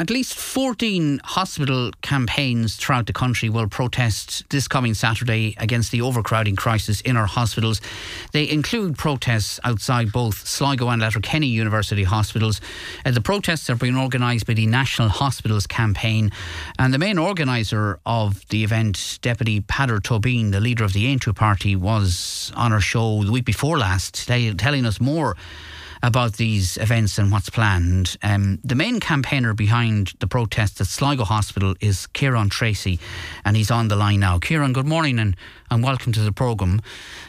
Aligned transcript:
at 0.00 0.08
least 0.08 0.34
14 0.34 1.20
hospital 1.22 1.90
campaigns 2.00 2.76
throughout 2.76 3.04
the 3.04 3.12
country 3.12 3.50
will 3.50 3.68
protest 3.68 4.48
this 4.48 4.66
coming 4.66 4.94
Saturday 4.94 5.54
against 5.58 5.92
the 5.92 6.00
overcrowding 6.00 6.56
crisis 6.56 7.02
in 7.02 7.18
our 7.18 7.26
hospitals. 7.26 7.82
They 8.32 8.48
include 8.48 8.96
protests 8.96 9.60
outside 9.62 10.10
both 10.10 10.48
Sligo 10.48 10.88
and 10.88 11.02
Letterkenny 11.02 11.48
University 11.48 12.04
hospitals. 12.04 12.62
Uh, 13.04 13.10
the 13.10 13.20
protests 13.20 13.68
are 13.68 13.74
being 13.74 13.94
organised 13.94 14.46
by 14.46 14.54
the 14.54 14.66
National 14.66 15.10
Hospitals 15.10 15.66
Campaign, 15.66 16.32
and 16.78 16.94
the 16.94 16.98
main 16.98 17.18
organiser 17.18 18.00
of 18.06 18.48
the 18.48 18.64
event, 18.64 19.18
Deputy 19.20 19.60
Peadar 19.60 20.00
Tóibín, 20.00 20.50
the 20.50 20.60
leader 20.60 20.82
of 20.82 20.94
the 20.94 21.14
Aontú 21.14 21.36
Party, 21.36 21.76
was 21.76 22.50
on 22.56 22.72
our 22.72 22.80
show 22.80 23.22
the 23.22 23.32
week 23.32 23.44
before 23.44 23.76
last, 23.76 24.26
telling 24.26 24.86
us 24.86 24.98
more 24.98 25.36
about 26.02 26.34
these 26.34 26.76
events 26.78 27.18
and 27.18 27.30
what's 27.30 27.50
planned. 27.50 28.16
Um, 28.22 28.58
the 28.64 28.74
main 28.74 29.00
campaigner 29.00 29.54
behind 29.54 30.14
the 30.20 30.26
protests 30.26 30.80
at 30.80 30.86
Sligo 30.86 31.24
Hospital 31.24 31.74
is 31.80 32.06
Kieran 32.08 32.48
Tracy, 32.48 32.98
and 33.44 33.56
he's 33.56 33.70
on 33.70 33.88
the 33.88 33.96
line 33.96 34.20
now. 34.20 34.38
Kieran, 34.38 34.72
good 34.72 34.86
morning 34.86 35.18
and, 35.18 35.36
and 35.70 35.82
welcome 35.82 36.12
to 36.12 36.20
the 36.20 36.32
programme. 36.32 36.80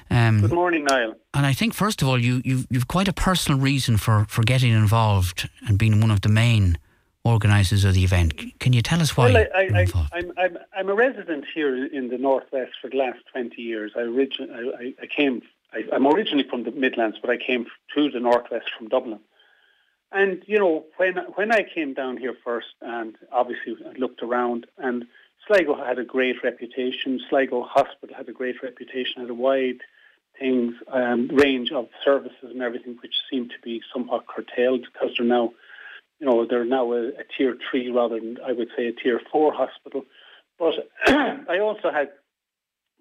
Um, 0.10 0.42
good 0.42 0.54
morning, 0.54 0.86
Niall. 0.86 1.16
And 1.34 1.46
I 1.46 1.54
think, 1.54 1.74
first 1.74 2.02
of 2.02 2.08
all, 2.08 2.18
you, 2.18 2.42
you've, 2.46 2.68
you've 2.70 2.88
quite 2.88 3.08
a 3.08 3.14
personal 3.14 3.60
reason 3.60 3.98
for, 3.98 4.26
for 4.30 4.44
getting 4.44 4.72
involved 4.72 5.50
and 5.68 5.78
being 5.78 6.00
one 6.00 6.12
of 6.12 6.22
the 6.22 6.30
main 6.30 6.78
organisers 7.24 7.86
of 7.86 7.94
the 7.94 8.04
event. 8.04 8.34
Can 8.60 8.74
you 8.74 8.82
tell 8.82 9.02
us 9.02 9.16
why? 9.16 9.32
Well, 9.32 9.46
I, 9.56 9.60
I, 9.60 9.88
I'm, 10.14 10.34
I'm, 10.38 10.58
I'm 10.76 10.90
a 10.90 10.96
resident 10.96 11.46
here 11.54 11.86
in 11.86 12.10
the 12.10 12.18
Northwest 12.18 12.72
for 12.82 12.90
the 12.90 12.98
last 12.98 13.20
20 13.32 13.62
years. 13.62 13.92
I, 13.96 14.02
origin, 14.02 14.50
I, 14.52 14.94
I 15.02 15.06
came 15.06 15.42
I, 15.74 15.96
am 15.96 16.08
originally 16.08 16.48
from 16.48 16.64
the 16.64 16.72
Midlands, 16.72 17.18
but 17.22 17.30
I 17.30 17.38
came 17.38 17.66
to 17.96 18.10
the 18.10 18.20
Northwest 18.20 18.72
from 18.78 18.90
Dublin. 18.90 19.20
And, 20.12 20.44
you 20.46 20.60
know, 20.60 20.86
when, 20.98 21.16
when 21.36 21.52
I 21.52 21.64
came 21.64 21.94
down 21.94 22.18
here 22.18 22.36
first 22.44 22.68
and 22.82 23.16
obviously 23.32 23.78
I 23.86 23.98
looked 23.98 24.22
around 24.22 24.68
and 24.78 25.06
Sligo 25.48 25.76
had 25.76 26.00
a 26.00 26.04
great 26.04 26.44
reputation. 26.44 27.20
Sligo 27.30 27.64
Hospital 27.64 28.16
had 28.16 28.28
a 28.28 28.34
great 28.34 28.62
reputation, 28.62 29.22
had 29.22 29.30
a 29.30 29.34
wide 29.34 29.80
things, 30.38 30.76
um, 30.90 31.30
range 31.30 31.72
of 31.72 31.88
services 32.04 32.44
and 32.44 32.62
everything, 32.62 32.98
which 33.02 33.16
seemed 33.30 33.52
to 33.52 33.60
be 33.64 33.82
somewhat 33.94 34.28
curtailed 34.28 34.86
because 34.92 35.16
they're 35.18 35.26
now, 35.26 35.54
you 36.20 36.28
know, 36.28 36.46
they're 36.46 36.66
now 36.66 36.92
a, 36.92 37.08
a 37.10 37.24
tier 37.38 37.58
three 37.70 37.90
rather 37.90 38.20
than 38.20 38.38
I 38.46 38.52
would 38.52 38.70
say 38.76 38.88
a 38.88 38.92
tier 38.92 39.22
four 39.32 39.54
hospital. 39.54 40.06
But 40.60 40.90
I 41.08 41.60
also 41.60 41.92
had 41.92 42.12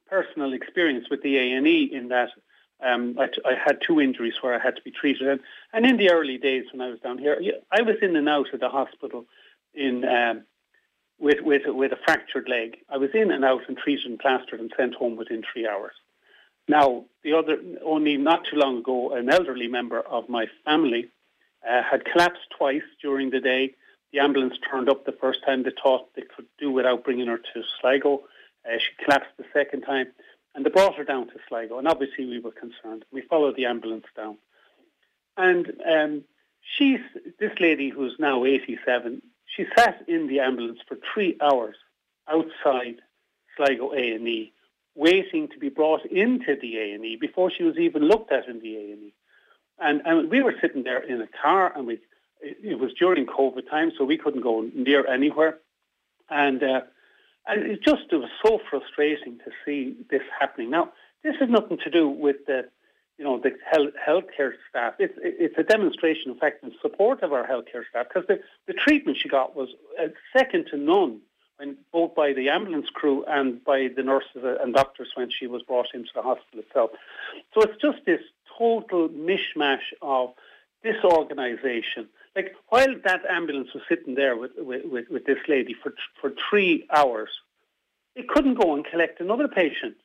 personal 0.09 0.53
experience 0.53 1.09
with 1.11 1.23
the 1.23 1.37
A 1.39 1.53
and 1.53 1.67
E 1.67 1.91
in 1.93 2.09
that 2.09 2.31
um, 2.83 3.17
I, 3.19 3.55
had 3.55 3.79
two 3.87 4.01
injuries 4.01 4.35
where 4.41 4.55
I 4.55 4.63
had 4.63 4.77
to 4.77 4.83
be 4.83 4.91
treated. 4.91 5.29
And, 5.29 5.41
and 5.73 5.87
in 5.87 5.97
the 5.97 6.11
early 6.11 6.39
days 6.39 6.65
when 6.73 6.81
I 6.81 6.91
was 6.91 7.01
down 7.01 7.19
here, 7.19 7.41
I 7.71 7.83
was 7.83 7.97
in 8.03 8.17
and 8.17 8.29
out 8.29 8.53
of 8.53 8.61
the 8.61 8.69
hospital 8.69 9.27
in 9.75 10.05
um, 10.05 10.43
with, 11.19 11.41
with, 11.43 11.63
with 11.67 11.93
a 11.93 11.99
fractured 12.05 12.49
leg. 12.49 12.79
I 12.89 12.97
was 12.97 13.11
in 13.15 13.31
and 13.31 13.45
out 13.45 13.63
and 13.69 13.77
treated 13.77 14.07
and 14.07 14.19
plastered 14.19 14.61
and 14.61 14.73
sent 14.77 14.95
home 14.95 15.17
within 15.17 15.43
three 15.53 15.69
hours. 15.69 15.93
Now, 16.67 17.05
the 17.23 17.35
other, 17.35 17.59
only 17.85 18.17
not 18.17 18.47
too 18.51 18.57
long 18.57 18.79
ago, 18.79 19.15
an 19.15 19.29
elderly 19.29 19.69
member 19.69 20.01
of 20.01 20.29
my 20.29 20.47
family 20.65 21.09
uh, 21.69 21.83
had 21.83 22.05
collapsed 22.05 22.47
twice 22.57 22.83
during 23.03 23.31
the 23.31 23.41
day. 23.41 23.75
The 24.13 24.21
ambulance 24.21 24.55
turned 24.71 24.89
up 24.89 25.05
the 25.05 25.13
first 25.21 25.41
time. 25.45 25.63
They 25.63 25.73
thought 25.83 26.15
they 26.15 26.23
could 26.23 26.47
do 26.59 26.71
without 26.71 27.05
bringing 27.05 27.27
her 27.27 27.39
to 27.39 27.63
Sligo. 27.81 28.23
Uh, 28.65 28.79
she 28.79 29.05
collapsed 29.05 29.31
the 29.37 29.45
second 29.53 29.83
time. 29.83 30.07
And 30.55 30.65
they 30.65 30.71
brought 30.71 30.97
her 30.97 31.05
down 31.05 31.29
to 31.29 31.35
Sligo, 31.49 31.79
and 31.79 31.87
obviously 31.87 32.27
we 32.27 32.41
were 32.41 32.51
concerned. 32.51 33.05
We 33.13 33.23
followed 33.23 33.57
the 33.57 33.67
ambulance 33.67 34.07
down. 34.17 34.39
And 35.37 35.73
um, 35.89 36.25
she's, 36.77 37.01
this 37.39 37.53
lady 37.61 37.91
who's 37.91 38.17
now 38.19 38.45
87, 38.45 39.23
she 39.47 39.67
sat 39.77 40.05
in 40.09 40.27
the 40.27 40.41
ambulance 40.41 40.81
for 40.87 40.99
three 41.15 41.37
hours 41.41 41.77
outside 42.29 42.97
Sligo 43.57 43.93
A&E, 43.93 44.53
waiting 44.95 45.49
to 45.49 45.59
be 45.59 45.69
brought 45.69 46.05
into 46.07 46.57
the 46.61 46.79
A&E 46.79 47.17
before 47.21 47.51
she 47.51 47.63
was 47.63 47.79
even 47.79 48.03
looked 48.03 48.33
at 48.33 48.49
in 48.49 48.61
the 48.61 48.77
A&E. 48.77 49.15
And, 49.79 50.03
and 50.05 50.31
we 50.31 50.43
were 50.43 50.55
sitting 50.61 50.83
there 50.83 51.03
in 51.03 51.21
a 51.21 51.29
car, 51.43 51.73
and 51.75 51.87
we, 51.87 52.01
it 52.43 52.79
was 52.79 52.93
during 52.95 53.27
COVID 53.27 53.69
time, 53.71 53.93
so 53.97 54.05
we 54.05 54.19
couldn't 54.19 54.43
go 54.43 54.69
near 54.75 55.07
anywhere. 55.07 55.59
And 56.29 56.63
uh, 56.63 56.81
and 57.51 57.71
it 57.71 57.83
just 57.83 58.03
it 58.11 58.17
was 58.17 58.31
so 58.45 58.61
frustrating 58.71 59.39
to 59.39 59.51
see 59.65 59.97
this 60.11 60.23
happening. 60.39 60.71
Now, 60.71 60.93
this 61.23 61.37
has 61.41 61.49
nothing 61.49 61.79
to 61.79 61.91
do 61.91 62.09
with 62.09 62.47
the, 62.47 62.69
you 63.19 63.25
know, 63.25 63.39
the 63.39 63.57
health 63.71 63.95
healthcare 64.07 64.53
staff. 64.69 64.95
It's 64.99 65.15
it's 65.23 65.59
a 65.59 65.63
demonstration, 65.63 66.31
in 66.31 66.39
fact, 66.39 66.63
in 66.63 66.73
support 66.81 67.23
of 67.23 67.33
our 67.33 67.47
healthcare 67.47 67.85
staff 67.89 68.07
because 68.09 68.27
the, 68.29 68.41
the 68.67 68.73
treatment 68.73 69.19
she 69.21 69.29
got 69.29 69.57
was 69.57 69.69
uh, 70.01 70.09
second 70.37 70.67
to 70.71 70.77
none, 70.77 71.21
when 71.57 71.77
both 71.93 72.15
by 72.15 72.33
the 72.33 72.49
ambulance 72.49 72.89
crew 72.93 73.25
and 73.27 73.63
by 73.65 73.89
the 73.95 74.03
nurses 74.03 74.43
and 74.61 74.75
doctors 74.75 75.09
when 75.15 75.31
she 75.31 75.47
was 75.47 75.63
brought 75.63 75.89
into 75.93 76.11
the 76.15 76.23
hospital 76.23 76.61
itself. 76.61 76.91
So 77.55 77.63
it's 77.63 77.81
just 77.81 77.99
this 78.07 78.23
total 78.57 79.09
mishmash 79.09 79.93
of 80.01 80.35
disorganisation 80.83 82.09
like 82.37 82.55
while 82.69 82.95
that 83.05 83.25
ambulance 83.29 83.69
was 83.75 83.83
sitting 83.89 84.15
there 84.15 84.37
with 84.37 84.53
with, 84.57 85.09
with 85.11 85.25
this 85.25 85.39
lady 85.49 85.75
for 85.75 85.93
for 86.21 86.33
three 86.49 86.87
hours, 86.95 87.31
it 88.15 88.29
couldn't 88.29 88.55
go 88.55 88.75
and 88.75 88.85
collect 88.85 89.21
another 89.21 89.49
patient. 89.49 89.97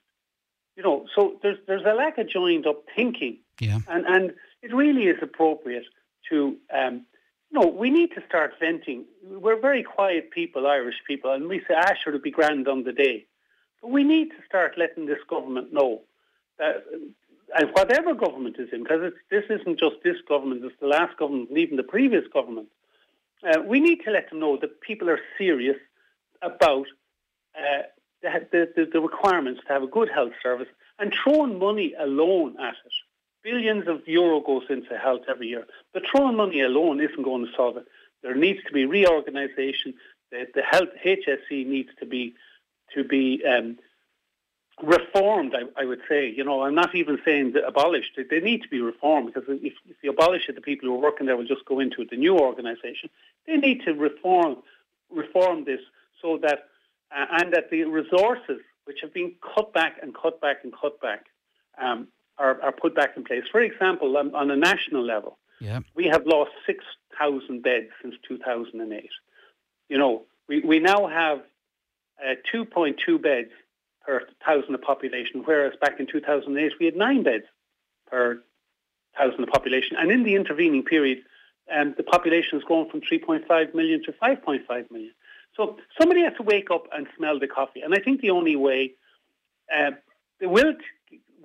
You 0.75 0.83
know, 0.83 1.05
so 1.15 1.35
there's 1.41 1.57
there's 1.67 1.85
a 1.85 1.93
lack 1.93 2.17
of 2.17 2.29
joined 2.29 2.67
up 2.67 2.83
thinking, 2.95 3.37
yeah, 3.59 3.79
and 3.87 4.05
and 4.05 4.33
it 4.61 4.73
really 4.73 5.03
is 5.03 5.17
appropriate 5.21 5.85
to. 6.29 6.57
Um, 6.73 7.05
you 7.51 7.59
know, 7.59 7.67
we 7.67 7.91
need 7.91 8.09
to 8.15 8.23
start 8.27 8.53
venting. 8.59 9.05
We're 9.23 9.59
very 9.59 9.83
quiet 9.83 10.31
people, 10.31 10.65
Irish 10.65 10.95
people, 11.07 11.31
and 11.31 11.47
we 11.47 11.59
say, 11.59 11.75
ah, 11.77 11.93
sure, 12.03 12.13
it'll 12.13 12.21
be 12.21 12.31
grand 12.31 12.67
on 12.67 12.83
the 12.83 12.91
day. 12.91 13.27
But 13.81 13.91
we 13.91 14.03
need 14.03 14.29
to 14.31 14.37
start 14.47 14.77
letting 14.77 15.05
this 15.05 15.19
government 15.29 15.71
know 15.71 16.01
that 16.57 16.83
and 17.57 17.69
whatever 17.73 18.13
government 18.13 18.57
is 18.59 18.69
in, 18.71 18.83
because 18.83 19.13
this 19.29 19.43
isn't 19.49 19.79
just 19.79 19.95
this 20.03 20.17
government, 20.27 20.63
it's 20.63 20.79
the 20.79 20.87
last 20.87 21.17
government 21.17 21.49
and 21.49 21.57
even 21.57 21.77
the 21.77 21.83
previous 21.83 22.25
government, 22.33 22.67
uh, 23.43 23.61
we 23.61 23.79
need 23.79 24.01
to 24.05 24.11
let 24.11 24.29
them 24.29 24.39
know 24.39 24.57
that 24.57 24.81
people 24.81 25.09
are 25.09 25.19
serious 25.37 25.77
about 26.41 26.87
uh, 27.57 27.83
the, 28.21 28.69
the, 28.75 28.89
the, 28.91 28.99
requirements 28.99 29.61
to 29.67 29.73
have 29.73 29.83
a 29.83 29.87
good 29.87 30.09
health 30.09 30.33
service 30.41 30.67
and 30.99 31.13
throwing 31.13 31.59
money 31.59 31.93
alone 31.99 32.55
at 32.59 32.73
it. 32.85 32.91
Billions 33.43 33.87
of 33.87 34.07
euro 34.07 34.39
goes 34.39 34.63
into 34.69 34.97
health 34.97 35.21
every 35.29 35.47
year, 35.47 35.65
but 35.93 36.03
throwing 36.09 36.35
money 36.35 36.61
alone 36.61 36.99
isn't 36.99 37.23
going 37.23 37.45
to 37.45 37.51
solve 37.55 37.77
it. 37.77 37.85
There 38.23 38.35
needs 38.35 38.63
to 38.65 38.73
be 38.73 38.85
reorganisation. 38.85 39.93
The, 40.31 40.47
the 40.55 40.63
health 40.63 40.89
HSE 41.05 41.67
needs 41.67 41.89
to 41.99 42.05
be 42.07 42.33
to 42.95 43.03
be 43.03 43.43
um, 43.45 43.77
reformed, 44.81 45.55
I, 45.55 45.81
I, 45.81 45.85
would 45.85 46.01
say. 46.09 46.29
You 46.29 46.43
know, 46.43 46.63
I'm 46.63 46.75
not 46.75 46.95
even 46.95 47.17
saying 47.23 47.53
abolished. 47.65 48.17
They, 48.29 48.39
need 48.39 48.61
to 48.63 48.67
be 48.67 48.81
reformed 48.81 49.33
because 49.33 49.47
if, 49.47 49.73
if, 49.87 49.95
you 50.01 50.11
abolish 50.11 50.49
it, 50.49 50.55
the 50.55 50.61
people 50.61 50.89
who 50.89 50.95
are 50.95 51.01
working 51.01 51.25
there 51.25 51.37
will 51.37 51.47
just 51.47 51.65
go 51.65 51.79
into 51.79 52.05
the 52.09 52.17
new 52.17 52.37
organisation. 52.37 53.09
They 53.47 53.57
need 53.57 53.83
to 53.85 53.93
reform 53.93 54.57
reform 55.11 55.65
this 55.65 55.79
so 56.21 56.39
that 56.41 56.67
uh, 57.15 57.25
and 57.31 57.53
that 57.53 57.69
the 57.69 57.83
resources 57.85 58.59
which 58.85 58.99
have 59.01 59.13
been 59.13 59.33
cut 59.55 59.73
back 59.73 59.97
and 60.01 60.13
cut 60.13 60.41
back 60.41 60.57
and 60.63 60.73
cut 60.73 60.99
back 60.99 61.25
um, 61.81 62.07
are, 62.37 62.61
are 62.61 62.71
put 62.71 62.95
back 62.95 63.15
in 63.15 63.23
place. 63.23 63.43
For 63.51 63.61
example, 63.61 64.17
on, 64.17 64.33
on 64.35 64.51
a 64.51 64.55
national 64.55 65.03
level, 65.03 65.37
yeah. 65.59 65.79
we 65.95 66.05
have 66.05 66.25
lost 66.25 66.51
6,000 66.65 67.63
beds 67.63 67.89
since 68.01 68.15
2008. 68.27 69.09
You 69.89 69.97
know, 69.97 70.23
we, 70.47 70.61
we 70.61 70.79
now 70.79 71.07
have 71.07 71.41
uh, 72.23 72.35
2.2 72.53 73.21
beds 73.21 73.51
per 74.05 74.21
thousand 74.45 74.75
of 74.75 74.81
population, 74.81 75.41
whereas 75.45 75.73
back 75.81 75.99
in 75.99 76.07
2008 76.07 76.73
we 76.79 76.85
had 76.85 76.95
nine 76.95 77.23
beds 77.23 77.45
per 78.09 78.41
thousand 79.17 79.43
of 79.43 79.49
population. 79.49 79.97
And 79.97 80.11
in 80.11 80.23
the 80.23 80.35
intervening 80.35 80.83
period, 80.83 81.19
um, 81.73 81.95
the 81.97 82.03
population 82.03 82.59
has 82.59 82.63
grown 82.63 82.89
from 82.89 83.01
3.5 83.01 83.73
million 83.73 84.03
to 84.03 84.11
5.5 84.11 84.91
million. 84.91 85.11
So 85.55 85.77
somebody 85.99 86.21
has 86.23 86.33
to 86.37 86.43
wake 86.43 86.69
up 86.69 86.87
and 86.93 87.07
smell 87.17 87.39
the 87.39 87.47
coffee. 87.47 87.81
And 87.81 87.93
I 87.93 87.99
think 87.99 88.21
the 88.21 88.31
only 88.31 88.55
way 88.55 88.93
uh, 89.73 89.91
they 90.39 90.47
will 90.47 90.73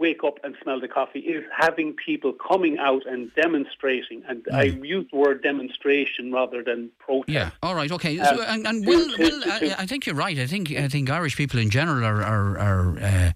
wake 0.00 0.24
up 0.24 0.38
and 0.42 0.56
smell 0.62 0.80
the 0.80 0.88
coffee 0.88 1.20
is 1.20 1.44
having 1.56 1.92
people 1.92 2.32
coming 2.32 2.78
out 2.78 3.06
and 3.06 3.32
demonstrating. 3.34 4.22
And 4.26 4.42
mm. 4.44 4.54
I 4.54 4.62
use 4.64 5.06
the 5.12 5.18
word 5.18 5.42
demonstration 5.42 6.32
rather 6.32 6.64
than 6.64 6.90
protest. 6.98 7.28
Yeah. 7.28 7.50
All 7.62 7.74
right. 7.74 7.92
Okay. 7.92 8.18
Um, 8.18 8.36
so, 8.36 8.42
and, 8.42 8.66
and 8.66 8.86
will, 8.86 9.06
will, 9.18 9.42
I, 9.46 9.76
I, 9.78 9.86
think 9.86 10.06
you're 10.06 10.16
right. 10.16 10.38
I 10.38 10.46
think 10.46 10.72
I 10.72 10.88
think 10.88 11.10
Irish 11.10 11.36
people 11.36 11.60
in 11.60 11.70
general 11.70 12.04
are 12.04 12.22
are, 12.22 12.58
are 12.58 12.98
uh, 13.00 13.32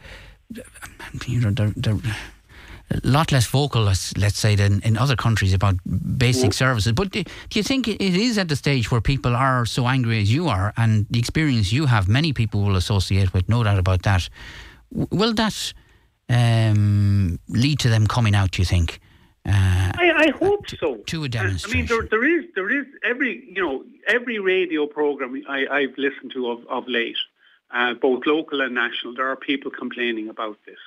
you 1.26 1.40
know 1.40 1.50
they're, 1.50 1.72
they're 1.76 2.00
a 2.90 3.00
lot 3.02 3.32
less 3.32 3.46
vocal, 3.46 3.82
let's 3.82 4.38
say, 4.38 4.54
than 4.56 4.80
in 4.82 4.96
other 4.96 5.16
countries 5.16 5.54
about 5.54 5.76
basic 6.18 6.50
mm. 6.50 6.54
services. 6.54 6.92
But 6.92 7.10
do, 7.10 7.22
do, 7.22 7.58
you 7.58 7.62
think 7.62 7.88
it 7.88 8.00
is 8.00 8.38
at 8.38 8.48
the 8.48 8.56
stage 8.56 8.90
where 8.90 9.00
people 9.00 9.34
are 9.34 9.64
so 9.66 9.86
angry 9.86 10.20
as 10.20 10.32
you 10.32 10.48
are, 10.48 10.72
and 10.76 11.06
the 11.10 11.18
experience 11.18 11.72
you 11.72 11.86
have, 11.86 12.08
many 12.08 12.32
people 12.32 12.62
will 12.62 12.76
associate 12.76 13.32
with, 13.32 13.48
no 13.48 13.62
doubt 13.64 13.78
about 13.78 14.02
that. 14.02 14.28
Will 14.90 15.32
that 15.34 15.74
um, 16.28 17.38
lead 17.48 17.78
to 17.80 17.88
them 17.88 18.06
coming 18.06 18.34
out, 18.34 18.52
do 18.52 18.62
you 18.62 18.66
think? 18.66 19.00
Uh, 19.46 19.92
I, 19.94 20.12
I 20.16 20.30
hope 20.30 20.66
to, 20.68 20.76
so. 20.78 20.96
To 20.96 21.22
a 21.22 21.24
I 21.24 21.28
demonstration. 21.28 21.76
I 21.76 21.80
mean, 21.80 21.86
there, 21.86 22.08
there 22.10 22.38
is 22.38 22.44
there 22.54 22.70
is 22.70 22.86
every 23.04 23.44
you 23.46 23.62
know 23.62 23.84
every 24.06 24.38
radio 24.38 24.86
program 24.86 25.42
I, 25.48 25.66
I've 25.70 25.98
listened 25.98 26.32
to 26.32 26.50
of, 26.50 26.66
of 26.68 26.88
late, 26.88 27.18
uh, 27.70 27.92
both 27.94 28.24
local 28.26 28.62
and 28.62 28.74
national. 28.74 29.14
There 29.14 29.28
are 29.28 29.36
people 29.36 29.70
complaining 29.70 30.30
about 30.30 30.56
this. 30.64 30.78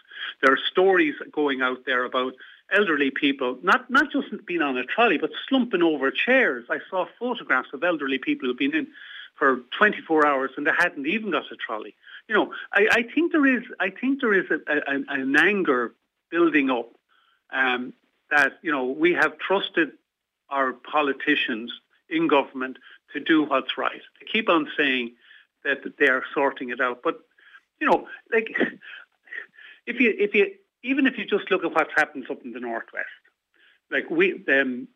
There 0.42 0.52
are 0.52 0.60
stories 0.72 1.14
going 1.32 1.62
out 1.62 1.86
there 1.86 2.04
about 2.04 2.34
elderly 2.72 3.12
people 3.12 3.58
not 3.62 3.90
not 3.92 4.12
just 4.12 4.28
being 4.48 4.64
on 4.64 4.76
a 4.76 4.84
trolley, 4.84 5.20
but 5.20 5.30
slumping 5.48 5.84
over 5.84 6.10
chairs. 6.10 6.66
I 6.70 6.80
saw 6.90 7.06
photographs 7.20 7.70
of 7.74 7.84
elderly 7.84 8.18
people 8.18 8.48
who've 8.48 8.58
been 8.58 8.76
in 8.76 8.88
for 9.36 9.62
24 9.78 10.26
hours 10.26 10.52
and 10.58 10.66
they 10.66 10.72
hadn't 10.76 11.06
even 11.06 11.30
got 11.30 11.52
a 11.52 11.56
trolley. 11.56 11.96
You 12.28 12.36
know, 12.36 12.54
I, 12.74 12.88
I 12.92 13.04
think 13.04 13.32
there 13.32 13.46
is 13.46 13.64
I 13.80 13.90
think 13.90 14.22
there 14.22 14.34
is 14.34 14.46
a, 14.52 14.74
a, 14.74 15.04
an 15.10 15.36
anger 15.38 15.94
building 16.30 16.70
up. 16.70 16.92
Um, 17.52 17.94
that 18.30 18.60
you 18.62 18.72
know 18.72 18.86
we 18.86 19.14
have 19.14 19.38
trusted 19.38 19.92
our 20.50 20.74
politicians 20.74 21.72
in 22.10 22.28
government 22.28 22.78
to 23.14 23.20
do 23.20 23.44
what's 23.44 23.78
right. 23.78 24.02
They 24.20 24.28
keep 24.32 24.50
on 24.50 24.70
saying 24.78 25.14
that 25.64 25.80
they 25.98 26.08
are 26.08 26.24
sorting 26.34 26.70
it 26.70 26.80
out, 26.82 27.02
but 27.04 27.20
you 27.80 27.90
know, 27.90 28.08
like 28.32 28.58
if 29.86 30.00
you 30.00 30.14
if 30.18 30.34
you 30.34 30.54
even 30.84 31.08
if 31.08 31.18
you 31.18 31.26
just 31.26 31.50
look 31.52 31.64
at 31.64 31.74
what 31.74 31.90
happens 31.96 32.26
up 32.30 32.44
in 32.44 32.54
the 32.54 32.60
northwest, 32.60 33.08
like 33.92 34.10
we 34.10 34.44
um, 34.50 34.88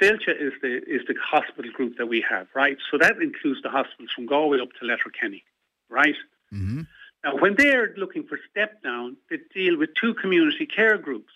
is 0.00 0.52
the 0.62 0.82
is 0.86 1.02
the 1.06 1.14
hospital 1.22 1.70
group 1.72 1.96
that 1.98 2.06
we 2.06 2.24
have, 2.28 2.48
right? 2.54 2.76
So 2.90 2.98
that 2.98 3.20
includes 3.20 3.62
the 3.62 3.70
hospitals 3.70 4.10
from 4.14 4.26
Galway 4.26 4.60
up 4.60 4.68
to 4.80 4.86
Letterkenny, 4.86 5.44
right? 5.88 6.16
Mm-hmm. 6.52 6.82
Now, 7.24 7.36
when 7.36 7.56
they're 7.56 7.94
looking 7.96 8.24
for 8.24 8.38
step 8.50 8.82
down, 8.82 9.16
they 9.30 9.38
deal 9.52 9.76
with 9.76 9.90
two 10.00 10.14
community 10.14 10.66
care 10.66 10.96
groups. 10.98 11.32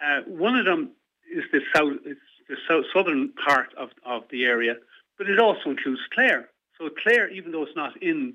Uh, 0.00 0.20
one 0.26 0.56
of 0.56 0.64
them 0.64 0.92
is 1.30 1.44
the 1.52 1.60
south, 1.74 1.98
it's 2.06 2.20
the 2.48 2.56
south, 2.66 2.84
southern 2.92 3.32
part 3.32 3.74
of, 3.76 3.90
of 4.04 4.24
the 4.30 4.46
area, 4.46 4.76
but 5.18 5.28
it 5.28 5.38
also 5.38 5.70
includes 5.70 6.00
Clare. 6.14 6.48
So 6.78 6.88
Clare, 6.88 7.28
even 7.28 7.52
though 7.52 7.62
it's 7.62 7.76
not 7.76 8.02
in 8.02 8.34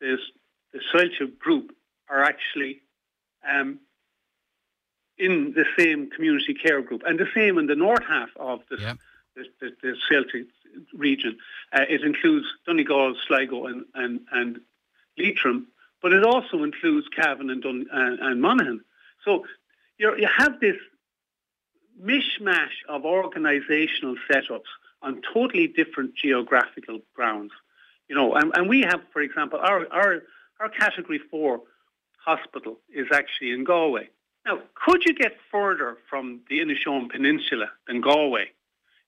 this, 0.00 0.20
the 0.72 0.80
Saolta 0.92 1.36
group, 1.38 1.74
are 2.08 2.22
actually 2.22 2.82
um, 3.48 3.80
in 5.18 5.54
the 5.54 5.64
same 5.76 6.10
community 6.10 6.54
care 6.54 6.82
group, 6.82 7.02
and 7.04 7.18
the 7.18 7.28
same 7.34 7.58
in 7.58 7.66
the 7.66 7.74
north 7.76 8.04
half 8.08 8.30
of 8.36 8.60
the 8.70 8.96
the, 9.34 9.44
the, 9.60 9.70
the 9.82 9.96
Saolta 10.08 10.46
region. 10.92 11.38
Uh, 11.72 11.84
it 11.88 12.02
includes 12.02 12.46
Donegal, 12.66 13.16
Sligo, 13.26 13.66
and 13.66 13.84
and, 13.94 14.20
and 14.32 14.60
Leitrim, 15.18 15.68
but 16.02 16.12
it 16.12 16.24
also 16.24 16.62
includes 16.62 17.06
Cavan 17.08 17.50
and 17.50 17.62
Dun, 17.62 17.86
and, 17.90 18.18
and 18.20 18.40
Monaghan. 18.40 18.80
So 19.24 19.44
you 19.98 20.16
you 20.16 20.28
have 20.28 20.60
this 20.60 20.76
mishmash 22.02 22.76
of 22.88 23.02
organisational 23.02 24.16
setups 24.28 24.70
on 25.02 25.22
totally 25.32 25.68
different 25.68 26.14
geographical 26.14 27.00
grounds. 27.14 27.52
You 28.08 28.16
know, 28.16 28.34
and, 28.34 28.52
and 28.56 28.68
we 28.68 28.82
have, 28.82 29.00
for 29.12 29.22
example, 29.22 29.58
our, 29.62 29.86
our 29.92 30.22
our 30.60 30.68
category 30.68 31.20
four 31.30 31.60
hospital 32.18 32.78
is 32.92 33.06
actually 33.12 33.52
in 33.52 33.64
Galway. 33.64 34.08
Now, 34.46 34.60
could 34.74 35.04
you 35.04 35.14
get 35.14 35.36
further 35.50 35.96
from 36.08 36.40
the 36.50 36.60
Inishowen 36.60 37.10
Peninsula 37.10 37.70
than 37.86 38.00
Galway 38.00 38.46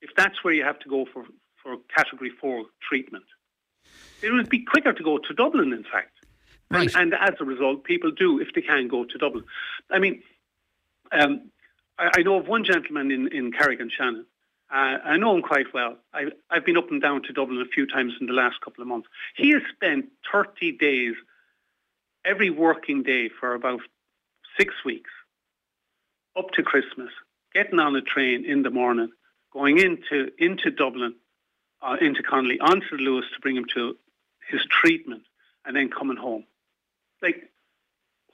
if 0.01 0.11
that's 0.17 0.43
where 0.43 0.55
you 0.55 0.65
have 0.65 0.79
to 0.81 0.89
go 0.89 1.07
for, 1.13 1.25
for 1.63 1.77
category 1.95 2.31
four 2.41 2.65
treatment? 2.89 3.25
It 4.27 4.33
would 4.33 4.49
be 4.49 4.65
quicker 4.65 4.93
to 4.93 5.03
go 5.05 5.19
to 5.19 5.35
Dublin, 5.35 5.73
in 5.73 5.85
fact. 5.85 6.13
Right. 6.71 6.93
And, 6.97 7.15
and 7.15 7.15
as 7.15 7.35
a 7.41 7.45
result, 7.45 7.85
people 7.85 8.11
do, 8.11 8.41
if 8.41 8.49
they 8.55 8.63
can, 8.63 8.89
go 8.89 9.05
to 9.05 9.19
Dublin. 9.19 9.45
I 9.91 10.01
mean, 10.01 10.23
um, 11.13 11.51
I, 11.97 12.11
I 12.17 12.23
know 12.23 12.37
of 12.41 12.49
one 12.49 12.65
gentleman 12.65 13.13
in, 13.13 13.29
in 13.29 13.53
Carrick-on-Shannon. 13.53 14.27
Uh, 14.69 14.99
I 15.05 15.17
know 15.17 15.37
him 15.37 15.43
quite 15.43 15.73
well. 15.73 15.97
I, 16.13 16.27
I've 16.51 16.67
been 16.67 16.77
up 16.77 16.91
and 16.91 17.01
down 17.01 17.23
to 17.23 17.33
Dublin 17.33 17.61
a 17.61 17.69
few 17.73 17.87
times 17.87 18.15
in 18.21 18.27
the 18.27 18.33
last 18.33 18.61
couple 18.61 18.83
of 18.83 18.89
months. 18.89 19.09
He 19.37 19.51
has 19.51 19.63
spent 19.73 20.07
30 20.33 20.73
days 20.73 21.15
every 22.25 22.51
working 22.51 23.05
day 23.05 23.29
for 23.29 23.55
about 23.55 23.81
six 24.59 24.75
weeks 24.85 25.11
up 26.37 26.51
to 26.55 26.65
Christmas, 26.65 27.11
getting 27.55 27.79
on 27.79 27.95
a 27.95 28.03
train 28.03 28.45
in 28.45 28.65
the 28.65 28.71
morning, 28.71 29.11
going 29.53 29.79
into 29.79 30.33
into 30.39 30.71
Dublin, 30.73 31.15
uh, 31.81 31.97
into 32.01 32.25
Connolly, 32.25 32.59
onto 32.61 32.97
the 32.97 33.03
Luas 33.05 33.23
to 33.35 33.41
bring 33.41 33.57
him 33.57 33.67
to 33.75 33.97
his 34.49 34.61
treatment, 34.71 35.23
and 35.65 35.75
then 35.77 35.89
coming 35.91 36.17
home. 36.17 36.45
Like, 37.23 37.51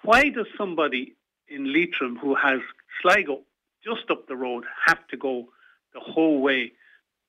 why 0.03 0.29
does 0.29 0.47
somebody 0.59 1.15
in 1.49 1.73
Leitrim 1.73 2.17
who 2.17 2.35
has 2.35 2.61
Sligo 3.01 3.41
just 3.85 4.11
up 4.11 4.27
the 4.27 4.37
road 4.37 4.65
have 4.87 5.07
to 5.09 5.17
go 5.17 5.49
the 5.95 6.01
whole 6.01 6.41
way 6.41 6.73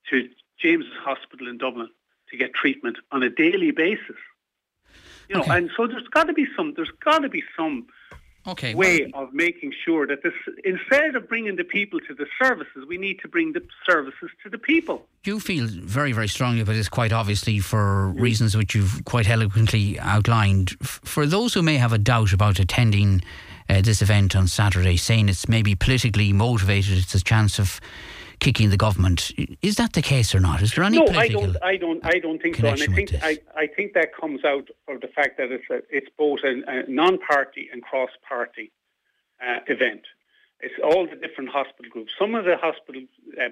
to 0.09 0.29
James's 0.59 0.91
Hospital 0.99 1.47
in 1.47 1.57
Dublin 1.57 1.89
to 2.29 2.37
get 2.37 2.53
treatment 2.53 2.97
on 3.11 3.23
a 3.23 3.29
daily 3.29 3.71
basis? 3.71 4.17
You 5.29 5.35
know, 5.35 5.41
Okay. 5.41 5.57
and 5.57 5.71
so 5.77 5.87
there's 5.87 6.07
got 6.09 6.25
to 6.27 6.33
be 6.33 6.47
some. 6.55 6.73
There's 6.75 6.91
got 7.03 7.19
to 7.19 7.29
be 7.29 7.43
some 7.55 7.87
Okay. 8.45 8.75
way 8.75 9.09
of 9.13 9.33
making 9.33 9.71
sure 9.85 10.05
that 10.05 10.21
this, 10.21 10.33
instead 10.65 11.15
of 11.15 11.29
bringing 11.29 11.55
the 11.55 11.63
people 11.63 11.99
to 12.01 12.13
the 12.13 12.25
services, 12.41 12.85
we 12.87 12.97
need 12.97 13.19
to 13.21 13.29
bring 13.29 13.53
the 13.53 13.61
services 13.89 14.29
to 14.43 14.49
the 14.49 14.57
people. 14.57 15.05
You 15.23 15.39
feel 15.39 15.65
very, 15.67 16.11
very 16.11 16.27
strongly 16.27 16.59
about 16.59 16.73
this, 16.73 16.89
quite 16.89 17.13
obviously, 17.13 17.59
for 17.59 18.09
reasons 18.09 18.57
which 18.57 18.75
you've 18.75 19.05
quite 19.05 19.29
eloquently 19.29 19.97
outlined. 19.99 20.71
For 20.81 21.25
those 21.25 21.53
who 21.53 21.61
may 21.61 21.77
have 21.77 21.93
a 21.93 21.97
doubt 21.97 22.33
about 22.33 22.59
attending 22.59 23.21
uh, 23.69 23.81
this 23.81 24.01
event 24.01 24.35
on 24.35 24.47
Saturday, 24.47 24.97
saying 24.97 25.29
it's 25.29 25.47
maybe 25.47 25.73
politically 25.73 26.33
motivated, 26.33 26.97
it's 26.97 27.15
a 27.15 27.23
chance 27.23 27.59
of 27.59 27.79
kicking 28.43 28.69
the 28.69 28.77
government. 28.77 29.31
Is 29.61 29.75
that 29.77 29.93
the 29.93 30.01
case 30.01 30.35
or 30.35 30.39
not? 30.39 30.61
Is 30.61 30.73
there 30.73 30.83
any 30.83 30.97
no, 30.97 31.07
I 31.13 31.27
don't. 31.29 31.57
I 31.63 31.77
don't. 31.77 32.05
I 32.05 32.19
don't 32.19 32.41
think 32.41 32.57
so. 32.57 32.67
And 32.67 32.81
I 32.81 32.87
think 32.87 33.09
I. 33.23 33.39
I 33.55 33.67
think 33.67 33.93
that 33.93 34.09
comes 34.13 34.43
out 34.43 34.67
of 34.87 35.01
the 35.01 35.07
fact 35.07 35.37
that 35.37 35.51
it's 35.51 35.69
a, 35.69 35.81
it's 35.89 36.09
both 36.17 36.39
a, 36.43 36.61
a 36.67 36.89
non-party 36.89 37.69
and 37.71 37.81
cross-party 37.81 38.71
uh, 39.41 39.59
event. 39.67 40.03
It's 40.59 40.75
all 40.83 41.07
the 41.07 41.15
different 41.15 41.49
hospital 41.49 41.89
groups. 41.89 42.11
Some 42.19 42.35
of 42.35 42.45
the 42.45 42.57
hospital 42.57 43.03
uh, 43.41 43.49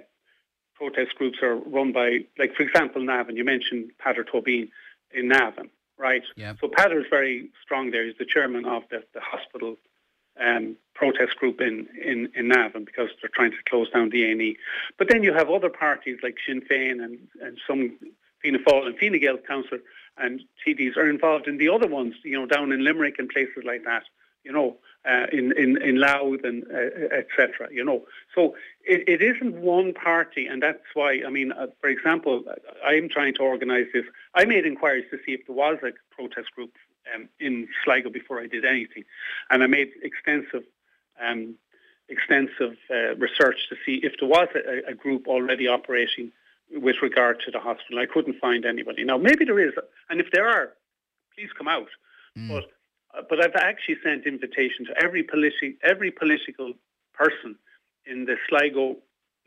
protest 0.76 1.16
groups 1.16 1.40
are 1.42 1.56
run 1.56 1.92
by, 1.92 2.26
like 2.38 2.54
for 2.56 2.64
example, 2.64 3.02
Navan. 3.04 3.36
You 3.36 3.46
mentioned 3.46 3.92
Peadar 4.04 4.26
Tóibín 4.26 4.70
in 5.12 5.28
Navan, 5.30 5.70
right? 5.98 6.24
Yeah. 6.36 6.54
So 6.60 6.68
Peadar 6.68 7.00
is 7.00 7.08
very 7.10 7.50
strong 7.64 7.92
there. 7.92 8.06
He's 8.06 8.18
the 8.18 8.26
chairman 8.26 8.66
of 8.66 8.84
the, 8.90 9.04
the 9.14 9.22
hospital 9.22 9.78
um, 10.44 10.76
protest 10.94 11.36
group 11.38 11.62
in, 11.62 11.88
in, 12.04 12.30
in 12.36 12.48
Navan 12.48 12.86
because 12.86 13.10
they're 13.22 13.32
trying 13.34 13.52
to 13.52 13.58
close 13.68 13.90
down 13.90 14.10
the 14.10 14.24
A&E. 14.24 14.58
But 14.98 15.10
then 15.10 15.24
you 15.24 15.34
have 15.34 15.50
other 15.50 15.70
parties 15.70 16.18
like 16.22 16.38
Sinn 16.46 16.62
Féin 16.62 17.04
and, 17.04 17.20
and 17.42 17.58
some 17.68 17.98
Fianna 18.42 18.60
Fáil 18.60 18.88
and 18.88 18.98
Fine 18.98 19.20
Gael 19.20 19.38
council 19.38 19.80
and 20.18 20.42
TDs 20.66 20.98
are 20.98 21.10
involved 21.10 21.48
in 21.48 21.58
the 21.58 21.70
other 21.70 21.88
ones, 21.88 22.16
you 22.24 22.38
know, 22.40 22.46
down 22.46 22.72
in 22.72 22.84
Limerick 22.84 23.16
and 23.18 23.30
places 23.30 23.64
like 23.66 23.84
that, 23.86 24.04
you 24.44 24.52
know, 24.52 24.78
uh, 25.10 25.26
in, 25.32 25.52
in, 25.58 25.82
in 25.82 25.96
Louth 26.00 26.42
and 26.44 26.64
uh, 26.72 27.16
etc. 27.16 27.70
You 27.72 27.84
know, 27.84 28.06
so 28.36 28.56
it, 28.84 29.08
it 29.08 29.22
isn't 29.22 29.56
one 29.62 29.94
party, 29.94 30.46
and 30.46 30.62
that's 30.62 30.84
why. 30.94 31.22
I 31.26 31.30
mean, 31.30 31.52
uh, 31.52 31.68
for 31.80 31.90
example, 31.90 32.44
I'm 32.86 33.10
trying 33.10 33.34
to 33.36 33.42
organise 33.42 33.88
this. 33.94 34.06
I 34.36 34.46
made 34.46 34.66
inquiries 34.66 35.06
to 35.12 35.18
see 35.26 35.34
if 35.34 35.48
there 35.48 35.56
was 35.56 35.80
a 35.84 35.92
protest 36.14 36.52
group 36.56 36.72
um, 37.14 37.30
in 37.40 37.68
Sligo 37.84 38.10
before 38.10 38.40
I 38.40 38.48
did 38.48 38.66
anything, 38.66 39.04
and 39.50 39.64
I 39.64 39.68
made 39.68 39.90
extensive. 40.04 40.64
Um, 41.22 41.56
extensive 42.10 42.76
uh, 42.90 43.16
research 43.16 43.56
to 43.70 43.76
see 43.86 44.02
if 44.04 44.12
there 44.20 44.28
was 44.28 44.50
a, 44.54 44.92
a 44.92 44.94
group 44.94 45.28
already 45.28 45.66
operating 45.66 46.30
with 46.70 46.98
regard 47.02 47.40
to 47.46 47.52
the 47.52 47.60
hospital. 47.60 48.00
I 48.00 48.06
couldn't 48.06 48.40
find 48.40 48.66
anybody. 48.66 49.06
Now, 49.06 49.18
maybe 49.18 49.46
there 49.46 49.60
is, 49.60 49.74
and 50.10 50.20
if 50.20 50.28
there 50.32 50.48
are, 50.48 50.74
please 51.36 51.50
come 51.58 51.70
out. 51.70 51.88
Mm. 52.38 52.50
But 52.50 52.66
uh, 53.18 53.24
but 53.30 53.44
I've 53.44 53.56
actually 53.56 53.98
sent 54.04 54.26
invitation 54.26 54.86
to 54.86 55.04
every 55.04 55.24
politi- 55.24 55.78
every 55.84 56.12
political 56.12 56.74
person 57.14 57.56
in 58.06 58.26
the 58.26 58.36
Sligo 58.48 58.98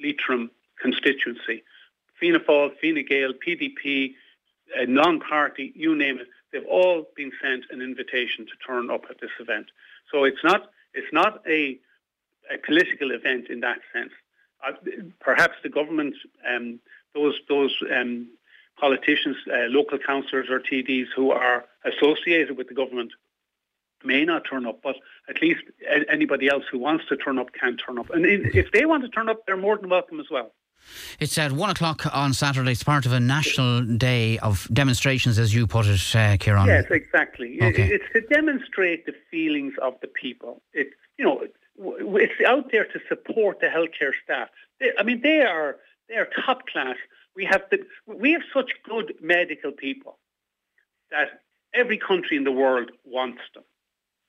Leitrim 0.01 0.51
constituency, 0.81 1.63
Fianna 2.19 2.41
Fáil, 2.41 2.71
Fine 2.81 3.05
Gael, 3.09 3.33
PDP, 3.33 4.15
a 4.77 4.87
non-party, 4.87 5.73
you 5.75 5.97
name 5.97 6.19
it. 6.19 6.29
They've 6.55 6.65
all 6.67 7.09
been 7.17 7.33
sent 7.43 7.65
an 7.71 7.83
invitation 7.83 8.47
to 8.47 8.53
turn 8.65 8.89
up 8.89 9.07
at 9.11 9.21
this 9.21 9.33
event. 9.41 9.67
So 10.13 10.23
it's 10.23 10.45
not 10.45 10.71
it's 10.95 11.13
not 11.13 11.43
a 11.49 11.77
a 12.49 12.59
political 12.65 13.11
event 13.11 13.49
in 13.51 13.59
that 13.61 13.81
sense. 13.93 14.13
Uh, 14.65 14.73
perhaps 15.21 15.55
the 15.65 15.69
government, 15.69 16.15
um, 16.49 16.79
those 17.13 17.35
those 17.49 17.75
um, 17.93 18.29
politicians, 18.79 19.37
uh, 19.53 19.67
local 19.69 19.99
councillors 19.99 20.49
or 20.49 20.61
TDs 20.61 21.07
who 21.17 21.33
are 21.33 21.65
associated 21.85 22.57
with 22.57 22.69
the 22.69 22.75
government 22.75 23.11
may 24.05 24.25
not 24.25 24.45
turn 24.49 24.65
up, 24.65 24.81
but 24.81 24.95
at 25.29 25.43
least 25.43 25.63
anybody 26.09 26.49
else 26.49 26.65
who 26.71 26.79
wants 26.79 27.05
to 27.09 27.17
turn 27.17 27.37
up 27.37 27.53
can 27.53 27.77
turn 27.77 27.99
up. 27.99 28.11
And 28.11 28.25
if 28.27 28.71
they 28.71 28.85
want 28.85 29.03
to 29.03 29.09
turn 29.09 29.29
up, 29.29 29.45
they're 29.45 29.57
more 29.57 29.77
than 29.77 29.91
welcome 29.91 30.21
as 30.21 30.27
well. 30.31 30.53
It's 31.21 31.37
at 31.38 31.53
one 31.53 31.71
o'clock 31.71 32.07
on 32.14 32.33
Saturday. 32.33 32.73
It's 32.73 32.83
part 32.83 33.07
of 33.07 33.12
a 33.12 33.21
national 33.21 33.83
day 33.83 34.38
of 34.38 34.69
demonstrations, 34.73 35.38
as 35.38 35.55
you 35.55 35.67
put 35.67 35.87
it, 35.87 36.00
uh, 36.14 36.37
Kieran. 36.38 36.67
Yes, 36.67 36.87
exactly. 36.91 37.59
Okay. 37.62 37.88
It's 37.93 38.05
to 38.12 38.21
demonstrate 38.35 39.07
the 39.07 39.14
feelings 39.31 39.75
of 39.83 39.95
the 40.00 40.09
people. 40.09 40.62
It, 40.73 40.88
you 41.19 41.25
know, 41.25 41.47
it's 41.79 42.41
out 42.47 42.71
there 42.71 42.85
to 42.85 43.00
support 43.09 43.61
the 43.61 43.67
healthcare 43.67 44.12
staff. 44.23 44.49
They, 44.81 44.93
I 44.99 45.03
mean, 45.03 45.21
they 45.23 45.41
are 45.41 45.76
they 46.09 46.17
are 46.17 46.29
top 46.45 46.67
class. 46.67 46.97
We 47.35 47.45
have 47.47 47.62
the, 47.71 47.85
we 48.07 48.33
have 48.33 48.43
such 48.53 48.71
good 48.88 49.14
medical 49.21 49.73
people 49.73 50.19
that 51.11 51.41
every 51.73 51.99
country 51.99 52.37
in 52.37 52.45
the 52.45 52.53
world 52.53 52.91
wants 53.05 53.43
them. 53.55 53.64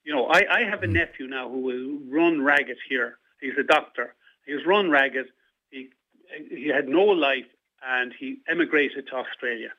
You 0.03 0.13
know, 0.13 0.27
I, 0.27 0.45
I 0.49 0.63
have 0.63 0.83
a 0.83 0.87
nephew 0.87 1.27
now 1.27 1.49
who 1.49 1.59
will 1.59 1.99
run 2.09 2.43
ragged 2.43 2.77
here. 2.87 3.17
He's 3.41 3.57
a 3.57 3.63
doctor. 3.63 4.15
He's 4.45 4.65
run 4.65 4.89
ragged. 4.89 5.27
He 5.69 5.89
he 6.49 6.67
had 6.67 6.87
no 6.87 7.03
life, 7.03 7.45
and 7.85 8.13
he 8.17 8.39
emigrated 8.47 9.07
to 9.07 9.15
Australia. 9.15 9.71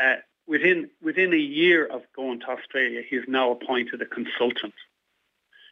Uh, 0.00 0.16
within 0.46 0.90
within 1.02 1.32
a 1.32 1.36
year 1.36 1.86
of 1.86 2.02
going 2.14 2.40
to 2.40 2.50
Australia, 2.50 3.02
he 3.08 3.16
is 3.16 3.24
now 3.28 3.50
appointed 3.52 4.00
a 4.02 4.06
consultant. 4.06 4.74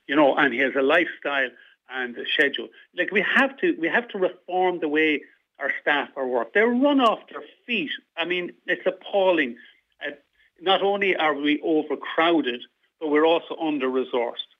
You 0.06 0.16
know, 0.16 0.36
and 0.36 0.54
he 0.54 0.60
has 0.60 0.74
a 0.76 0.82
lifestyle 0.82 1.50
and 1.90 2.16
a 2.16 2.26
schedule. 2.26 2.68
Like 2.96 3.10
we 3.10 3.22
have 3.22 3.56
to 3.58 3.76
we 3.80 3.88
have 3.88 4.08
to 4.08 4.18
reform 4.18 4.80
the 4.80 4.88
way 4.88 5.22
our 5.58 5.72
staff 5.80 6.10
are 6.16 6.26
work. 6.26 6.52
They're 6.52 6.68
run 6.68 7.00
off 7.00 7.20
their 7.30 7.42
feet. 7.66 7.90
I 8.16 8.24
mean, 8.24 8.52
it's 8.66 8.86
appalling. 8.86 9.56
Uh, 10.04 10.12
not 10.60 10.82
only 10.82 11.16
are 11.16 11.34
we 11.34 11.60
overcrowded, 11.62 12.62
but 13.00 13.08
we're 13.08 13.26
also 13.26 13.56
under 13.56 13.88
resourced. 13.88 14.50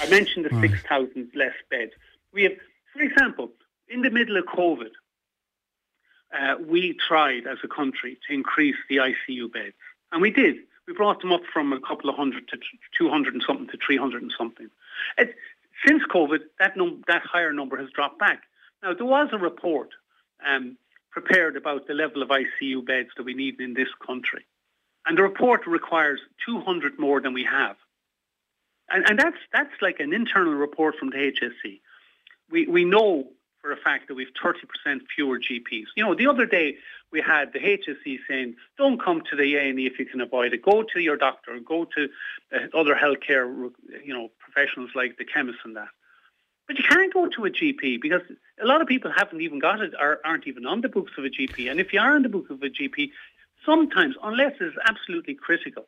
I 0.00 0.08
mentioned 0.08 0.46
the 0.46 0.50
right. 0.50 0.70
6,000 0.70 1.30
less 1.34 1.52
beds. 1.70 1.92
We 2.32 2.44
have, 2.44 2.52
for 2.92 3.02
example, 3.02 3.50
in 3.90 4.02
the 4.02 4.10
middle 4.10 4.36
of 4.36 4.44
COVID, 4.44 4.90
uh, 6.36 6.56
we 6.66 6.94
tried 6.94 7.46
as 7.46 7.58
a 7.64 7.68
country 7.68 8.18
to 8.26 8.34
increase 8.34 8.76
the 8.88 8.96
ICU 8.96 9.52
beds. 9.52 9.74
And 10.12 10.20
we 10.22 10.30
did. 10.30 10.56
We 10.86 10.94
brought 10.94 11.20
them 11.20 11.32
up 11.32 11.42
from 11.52 11.72
a 11.72 11.80
couple 11.80 12.08
of 12.08 12.16
hundred 12.16 12.48
to 12.48 12.58
200 12.96 13.34
and 13.34 13.42
something 13.46 13.68
to 13.68 13.78
300 13.84 14.22
and 14.22 14.32
something. 14.36 14.68
It, 15.16 15.34
since 15.86 16.02
COVID, 16.04 16.40
that, 16.58 16.76
num- 16.76 17.04
that 17.08 17.22
higher 17.22 17.52
number 17.52 17.76
has 17.76 17.90
dropped 17.90 18.18
back. 18.18 18.42
Now, 18.82 18.94
there 18.94 19.06
was 19.06 19.28
a 19.32 19.38
report 19.38 19.90
um, 20.46 20.76
prepared 21.10 21.56
about 21.56 21.86
the 21.86 21.94
level 21.94 22.22
of 22.22 22.28
ICU 22.28 22.84
beds 22.84 23.10
that 23.16 23.24
we 23.24 23.34
need 23.34 23.60
in 23.60 23.74
this 23.74 23.88
country. 24.06 24.46
And 25.06 25.16
the 25.16 25.22
report 25.22 25.66
requires 25.66 26.20
200 26.46 26.98
more 26.98 27.20
than 27.20 27.32
we 27.32 27.44
have. 27.44 27.76
And, 28.90 29.08
and 29.08 29.18
that's, 29.18 29.36
that's 29.52 29.72
like 29.80 30.00
an 30.00 30.12
internal 30.12 30.54
report 30.54 30.96
from 30.96 31.10
the 31.10 31.16
HSE. 31.16 31.80
We, 32.50 32.66
we 32.66 32.84
know 32.84 33.28
for 33.60 33.72
a 33.72 33.76
fact 33.76 34.08
that 34.08 34.14
we've 34.14 34.28
30% 34.42 35.00
fewer 35.14 35.38
GPs. 35.38 35.86
You 35.96 36.04
know, 36.04 36.14
the 36.14 36.26
other 36.26 36.46
day 36.46 36.76
we 37.10 37.20
had 37.20 37.52
the 37.52 37.58
HSE 37.58 38.18
saying, 38.28 38.54
don't 38.76 39.02
come 39.02 39.22
to 39.30 39.36
the 39.36 39.56
A&E 39.56 39.86
if 39.86 39.98
you 39.98 40.06
can 40.06 40.20
avoid 40.20 40.52
it. 40.52 40.62
Go 40.62 40.82
to 40.82 41.00
your 41.00 41.16
doctor, 41.16 41.58
go 41.60 41.84
to 41.84 42.08
uh, 42.54 42.78
other 42.78 42.94
healthcare, 42.94 43.70
you 44.04 44.14
know, 44.14 44.30
professionals 44.38 44.90
like 44.94 45.16
the 45.18 45.24
chemists 45.24 45.62
and 45.64 45.76
that. 45.76 45.88
But 46.66 46.76
you 46.78 46.84
can't 46.84 47.12
go 47.12 47.26
to 47.28 47.46
a 47.46 47.50
GP 47.50 48.00
because 48.00 48.20
a 48.62 48.66
lot 48.66 48.82
of 48.82 48.88
people 48.88 49.10
haven't 49.10 49.40
even 49.40 49.58
got 49.58 49.80
it 49.80 49.94
or 49.98 50.20
aren't 50.24 50.46
even 50.46 50.66
on 50.66 50.82
the 50.82 50.88
books 50.88 51.12
of 51.16 51.24
a 51.24 51.30
GP. 51.30 51.70
And 51.70 51.80
if 51.80 51.92
you 51.92 52.00
are 52.00 52.14
on 52.14 52.22
the 52.22 52.28
book 52.28 52.50
of 52.50 52.62
a 52.62 52.68
GP, 52.68 53.10
sometimes, 53.64 54.16
unless 54.22 54.52
it's 54.60 54.76
absolutely 54.86 55.34
critical, 55.34 55.86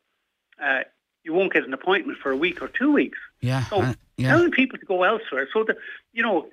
uh, 0.63 0.81
you 1.23 1.35
won't 1.35 1.53
get 1.53 1.65
an 1.65 1.75
appointment 1.75 2.19
for 2.19 2.31
a 2.31 2.37
week 2.37 2.63
or 2.63 2.69
two 2.69 2.93
weeks. 2.93 3.19
Yeah. 3.43 3.65
So 3.67 3.83
uh, 3.83 3.95
yeah. 4.17 4.31
telling 4.31 4.51
people 4.51 4.79
to 4.79 4.87
go 4.87 5.03
elsewhere. 5.03 5.49
So 5.53 5.65
that 5.65 5.77
you 6.15 6.23
know, 6.23 6.47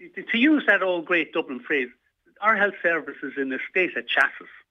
to 0.00 0.38
use 0.38 0.64
that 0.66 0.82
old 0.82 1.06
great 1.06 1.32
Dublin 1.32 1.60
phrase, 1.60 1.88
our 2.40 2.56
health 2.56 2.74
service 2.82 3.16
is 3.22 3.32
in 3.36 3.52
a 3.52 3.58
state 3.70 3.96
of 3.96 4.06
chassis. 4.06 4.44